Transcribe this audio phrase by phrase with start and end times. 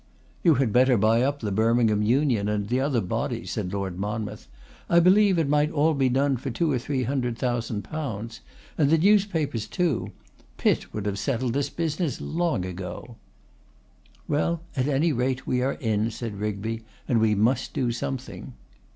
[0.41, 4.47] 'You had better buy up the Birmingham Union and the other bodies,' said Lord Monmouth;
[4.89, 8.41] 'I believe it might all be done for two or three hundred thousand pounds;
[8.79, 10.11] and the newspapers too.
[10.57, 13.17] Pitt would have settled this business long ago.'
[14.27, 18.53] 'Well, at any rate, we are in,' said Rigby, 'and we must do something.